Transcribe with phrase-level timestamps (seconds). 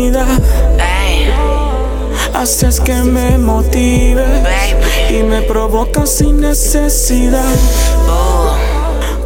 [0.00, 0.26] oportunidad.
[2.34, 4.24] Haces que me motive
[5.10, 7.44] y me provoca sin necesidad.
[8.08, 8.54] Oh.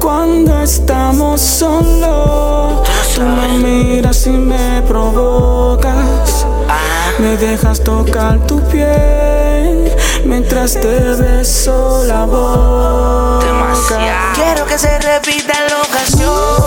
[0.00, 6.46] Cuando estamos solos, tú me miras y me provocas.
[6.68, 7.12] Ah.
[7.18, 9.90] Me dejas tocar tu piel
[10.24, 13.46] mientras te beso la boca.
[13.46, 14.34] Demasiado.
[14.34, 16.57] Quiero que se repita la ocasión.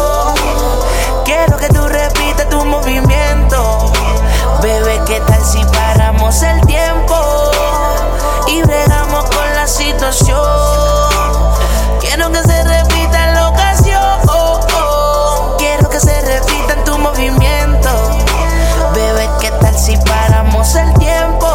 [19.77, 21.47] Si paramos el tiempo?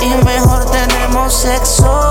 [0.00, 2.05] Y mejor tenemos sexo.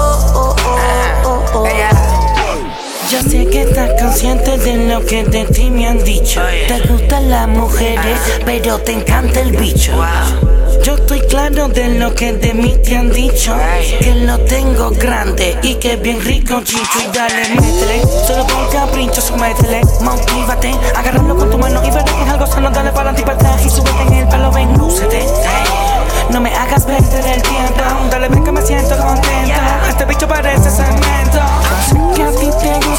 [3.15, 6.41] Yo sé que estás consciente de lo que de ti me han dicho.
[6.45, 6.67] Oye.
[6.67, 9.93] Te gustan las mujeres, pero te encanta el bicho.
[9.93, 10.83] Wow.
[10.83, 13.55] Yo estoy claro de lo que de mí te han dicho.
[13.55, 13.95] Ay.
[14.01, 16.99] Que lo tengo grande y que es bien rico, chicho.
[16.99, 18.01] Y dale, métele.
[18.27, 19.79] Solo con capricho, sométele.
[20.01, 22.69] Motívate, agárralo con tu mano y verás que es algo sano.
[22.69, 25.19] Dale para adelante y súbete en el palo, ven, lúcete.
[25.19, 25.95] Ay.
[26.31, 27.81] No me hagas perder el tiempo.
[28.11, 29.85] Dale, ven que me siento contenta.
[29.87, 30.94] Este bicho parece cemento.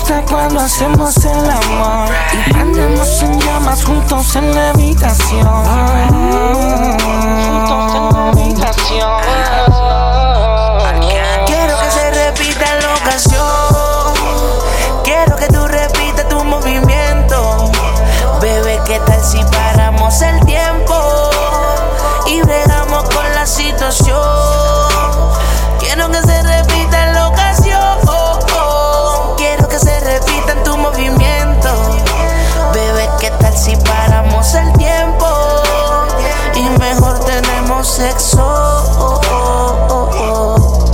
[0.06, 2.08] Gusta cuando hacemos el amor.
[2.32, 5.46] Y prendemos en llamas juntos en la habitación.
[7.48, 9.25] Juntos en la habitación.
[37.96, 39.20] Sexo.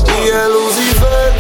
[0.07, 1.33] Y el Lucifer,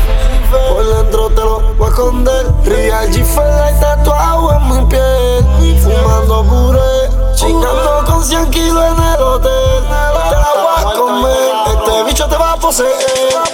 [0.50, 2.52] por dentro te lo voy a esconder.
[2.64, 5.78] Real G-Fel hay tatuado en mi piel.
[5.80, 9.84] Fumando puré, chingando con 100 kilos en el hotel.
[10.30, 12.92] Te la voy a comer, este bicho te va a poseer.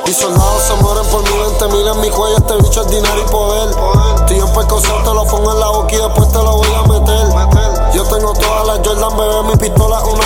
[0.07, 2.39] Mis soldados se mueren por mi 20 mil en mi cuello.
[2.39, 3.69] Este bicho es dinero y poder.
[4.31, 6.83] Y en percusión te lo pongo en la boca y después te lo voy a
[6.89, 7.29] meter.
[7.93, 10.18] Yo tengo todas las Jordan, bebé, mi pistola 23.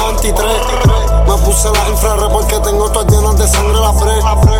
[1.62, 4.12] Me puse la infrared porque tengo todas llenas de sangre la pre.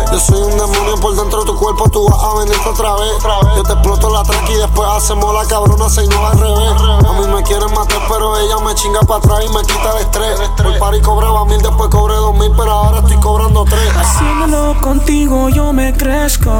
[0.09, 3.11] Yo soy un demonio por dentro de tu cuerpo, tú vas a venir otra vez.
[3.57, 6.81] Yo te exploto la track y después hacemos la cabrona, no al revés.
[7.05, 9.97] A mí me quieren matar, pero ella me chinga para atrás y me quita el
[9.97, 10.39] estrés.
[10.55, 13.97] Por par y cobraba mil, después cobré dos mil, pero ahora estoy cobrando tres.
[13.97, 16.51] Haciéndolo contigo yo me crezco.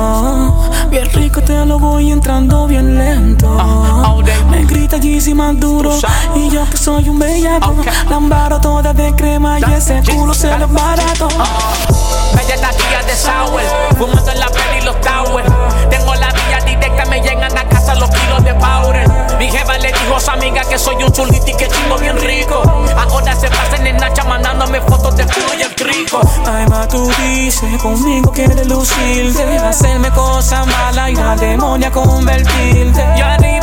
[0.94, 3.50] Bien rico te lo voy entrando bien lento.
[4.52, 5.92] Me grita Yeezy más duro.
[6.36, 7.76] Y yo que soy un bellaco.
[8.12, 11.30] Lambaro toda de crema y ese culo se lo barato.
[12.36, 12.78] Galletas
[13.08, 13.62] de sour,
[13.98, 15.52] fumando en la peli y los towers.
[15.90, 16.63] Tengo la vía
[17.10, 19.08] me llegan a casa los kilos de powder.
[19.38, 22.18] Mi jefa le dijo a su amiga que soy un chulito y que chingo bien
[22.18, 22.62] rico.
[22.96, 26.22] Ahora se pasan en Nacha mandándome fotos de culo y el crico.
[26.46, 29.58] Ay, ma, tú dices conmigo quieres lucirte.
[29.58, 33.06] Hacerme cosas malas y la demonia convertirte.
[33.18, 33.63] Yo arriba,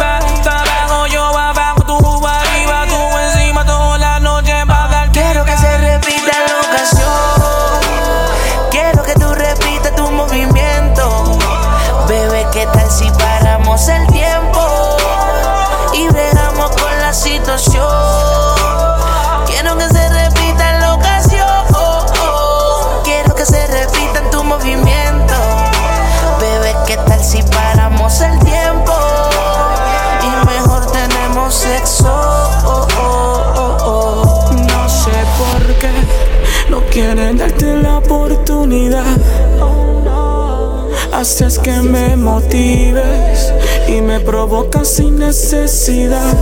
[41.20, 43.52] Haces que me motives
[43.86, 46.34] y me provocas sin necesidad.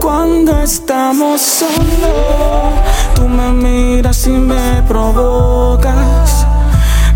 [0.00, 2.72] Cuando estamos solos,
[3.16, 6.46] tú me miras y me provocas.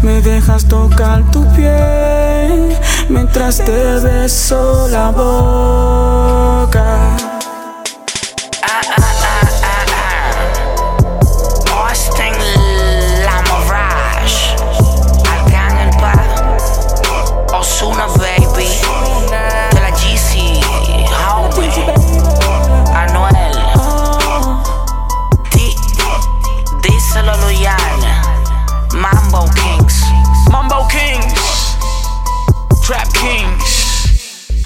[0.03, 2.77] Me dejas tocar tu piel
[3.09, 6.04] mientras te beso la boca.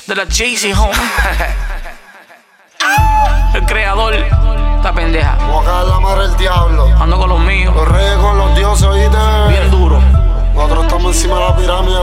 [0.09, 0.95] de la Jay-Z, homie.
[3.55, 5.37] El creador, esta pendeja.
[5.49, 6.87] Mojar la mar del diablo.
[6.99, 7.75] Ando con los míos.
[7.75, 9.19] Los reyes con los dioses, oíste.
[9.49, 10.01] Bien duro.
[10.55, 12.03] Nosotros estamos encima de la pirámide,